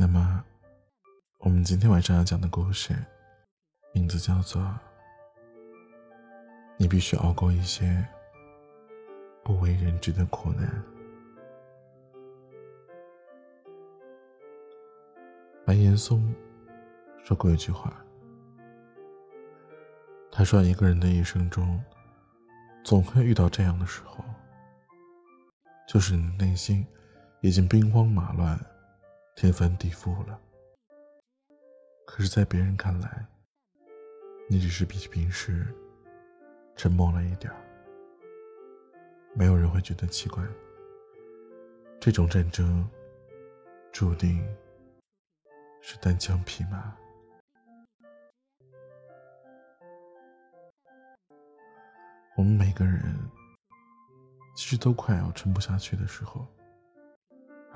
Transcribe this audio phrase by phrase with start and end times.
[0.00, 0.44] 那么，
[1.38, 2.94] 我们今天晚上要讲的故事，
[3.92, 4.62] 名字叫做
[6.76, 8.06] 《你必须熬过一些
[9.42, 10.68] 不为人知的苦难》。
[15.66, 16.32] 白岩松
[17.24, 17.92] 说过一句话，
[20.30, 21.82] 他说：“一个人的一生中，
[22.84, 24.24] 总会遇到这样的时候，
[25.88, 26.86] 就是你内心
[27.40, 28.56] 已经兵荒马乱。”
[29.40, 30.36] 天翻地覆了，
[32.04, 33.24] 可是，在别人看来，
[34.48, 35.64] 你只是比起平时
[36.74, 37.52] 沉默了一点
[39.34, 40.44] 没有人会觉得奇怪。
[42.00, 42.84] 这种战争
[43.92, 44.44] 注定
[45.82, 46.92] 是单枪匹马。
[52.36, 53.00] 我们每个人
[54.56, 56.44] 其实都快要撑不下去的时候。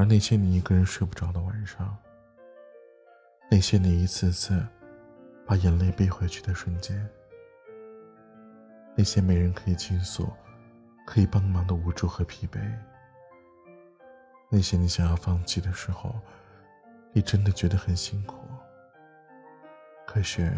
[0.00, 1.94] 而那些你一个人睡不着的晚上，
[3.50, 4.66] 那些你一次次
[5.44, 7.06] 把眼泪逼回去的瞬间，
[8.96, 10.26] 那些没人可以倾诉、
[11.06, 12.58] 可以帮忙的无助和疲惫，
[14.48, 16.18] 那些你想要放弃的时候，
[17.12, 18.38] 你真的觉得很辛苦，
[20.06, 20.50] 可是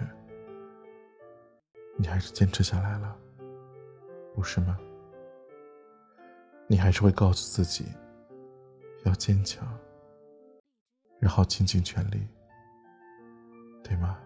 [1.96, 3.16] 你还是坚持下来了，
[4.36, 4.78] 不是吗？
[6.68, 7.86] 你还是会告诉自己。
[9.04, 9.66] 要坚强，
[11.20, 12.26] 然后倾尽全力，
[13.82, 14.18] 对吗？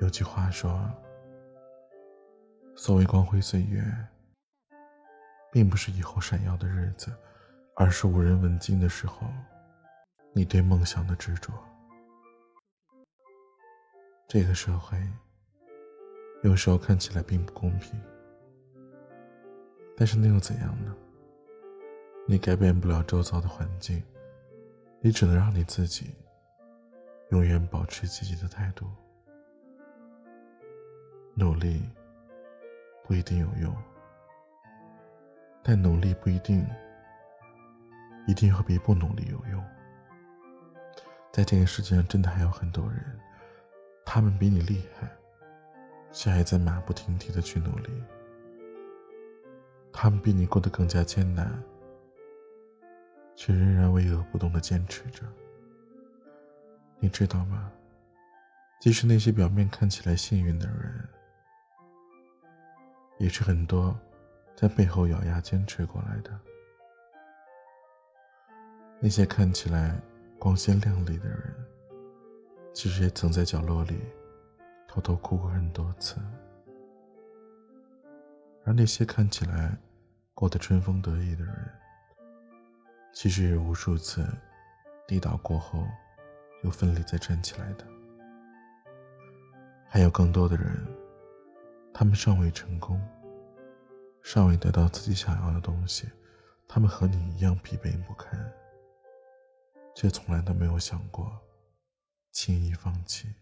[0.00, 0.78] 有句话说
[2.76, 3.82] ：“所谓光辉岁月，
[5.50, 7.10] 并不是以后闪耀的日子，
[7.74, 9.26] 而是无人问津的时候，
[10.34, 11.52] 你对梦想的执着。”
[14.28, 14.98] 这个社会，
[16.42, 17.98] 有时候看起来并不公平。
[19.96, 20.94] 但是那又怎样呢？
[22.26, 24.02] 你改变不了周遭的环境，
[25.00, 26.14] 你只能让你自己
[27.30, 28.86] 永远保持积极的态度。
[31.34, 31.82] 努力
[33.04, 33.74] 不一定有用，
[35.62, 36.66] 但努力不一定
[38.26, 39.64] 一定会比不努力有用。
[41.32, 43.18] 在这个世界上，真的还有很多人，
[44.04, 45.08] 他们比你厉害，
[46.10, 48.02] 却还在马不停蹄的去努力。
[49.98, 51.50] 他们比你过得更加艰难，
[53.34, 55.22] 却仍然巍峨不动的坚持着。
[56.98, 57.72] 你知道吗？
[58.78, 61.08] 即使那些表面看起来幸运的人，
[63.16, 63.98] 也是很多
[64.54, 66.30] 在背后咬牙坚持过来的。
[69.00, 69.98] 那些看起来
[70.38, 71.54] 光鲜亮丽的人，
[72.74, 74.02] 其实也曾在角落里
[74.86, 76.16] 偷偷哭过很多次。
[78.66, 79.74] 而那些看起来
[80.36, 81.80] 过得春风得意的人，
[83.14, 84.22] 其实也无数次
[85.08, 85.82] 跌倒过后
[86.62, 87.86] 又奋力再站起来的。
[89.88, 90.86] 还有更多的人，
[91.94, 93.00] 他们尚未成功，
[94.22, 96.06] 尚未得到自己想要的东西，
[96.68, 98.38] 他们和你一样疲惫不堪，
[99.94, 101.40] 却从来都没有想过
[102.30, 103.34] 轻易放弃。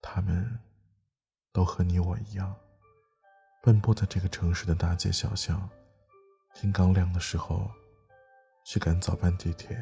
[0.00, 0.60] 他们。
[1.50, 2.54] 都和你我一样，
[3.60, 5.68] 奔波在这个城市的大街小巷，
[6.54, 7.70] 天刚亮的时候
[8.64, 9.76] 去赶早班地铁，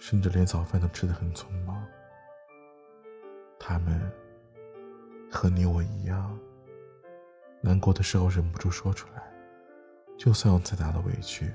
[0.00, 1.86] 甚至连早饭都吃得很匆忙。
[3.58, 4.10] 他们
[5.30, 6.38] 和你我一样，
[7.60, 9.22] 难过的时候忍不住说出来，
[10.18, 11.54] 就算有再大的委屈，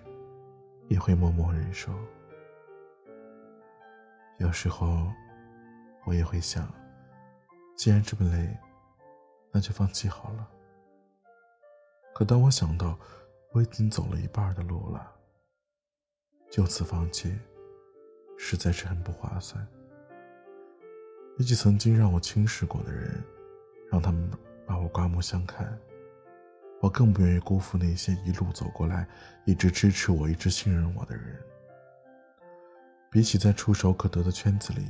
[0.87, 1.93] 也会默默忍受。
[4.39, 5.07] 有时候
[6.05, 6.67] 我也会想，
[7.75, 8.57] 既然这么累。
[9.53, 10.47] 那就放弃好了。
[12.13, 12.97] 可当我想到
[13.53, 15.11] 我已经走了一半的路了，
[16.49, 17.37] 就此放弃，
[18.37, 19.65] 实在是很不划算。
[21.37, 23.23] 比起曾经让我轻视过的人，
[23.89, 24.29] 让他们
[24.65, 25.79] 把我刮目相看，
[26.81, 29.07] 我更不愿意辜负那些一路走过来、
[29.45, 31.41] 一直支持我、一直信任我的人。
[33.09, 34.85] 比起在触手可得的圈子里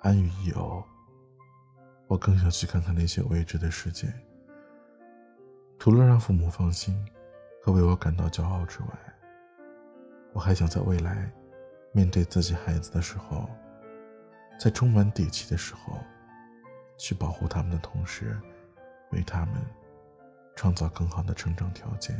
[0.00, 0.84] 安于一偶。
[2.06, 4.12] 我更想去看看那些未知的世界。
[5.80, 6.94] 除了让父母放心
[7.62, 8.88] 和为我感到骄傲之外，
[10.34, 11.32] 我还想在未来
[11.90, 13.48] 面对自己孩子的时候，
[14.58, 15.96] 在充满底气的时候，
[16.98, 18.38] 去保护他们的同时，
[19.12, 19.54] 为他们
[20.54, 22.14] 创造更好的成长条件。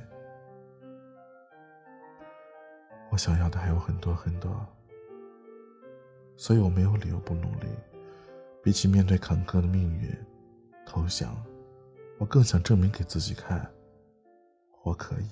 [3.11, 4.67] 我想要的还有很多很多，
[6.35, 7.69] 所以我没有理由不努力。
[8.63, 10.11] 比起面对坎坷的命运
[10.87, 11.37] 投降，
[12.21, 13.67] 我更想证明给自己看
[14.85, 15.29] 我可以。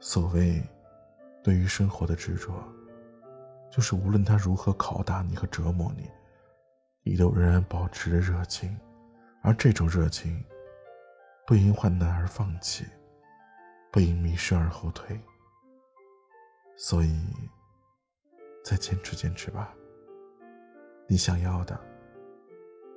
[0.00, 0.60] 所谓
[1.42, 2.52] 对于生活的执着
[3.70, 6.10] 就是无论他如何拷打你和折磨你
[7.04, 8.76] 你都仍然保持着热情。
[9.42, 10.44] 而这种热情
[11.46, 12.84] 不因患难而放弃
[13.90, 15.18] 不因迷失而后退。
[16.76, 17.26] 所以
[18.64, 19.74] 再坚持坚持吧
[21.06, 21.78] 你想要的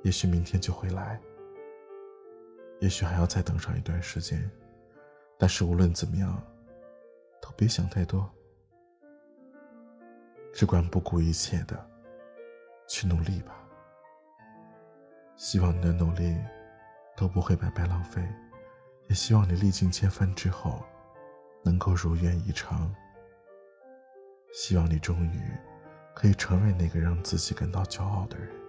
[0.04, 1.18] 也许明天就会来，
[2.78, 4.48] 也许还要再等上一段时间。
[5.38, 6.40] 但是无论怎么样，
[7.40, 8.30] 都别想太多，
[10.52, 11.90] 只管不顾一切的
[12.86, 13.58] 去努力吧。
[15.36, 16.36] 希望你的努力
[17.16, 18.22] 都不会白白浪费，
[19.08, 20.84] 也希望你历尽千帆之后
[21.64, 22.94] 能够如愿以偿。
[24.52, 25.40] 希望你终于
[26.14, 28.63] 可以成为那个让自己感到骄傲的人。